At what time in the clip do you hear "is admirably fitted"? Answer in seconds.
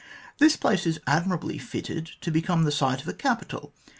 0.87-2.07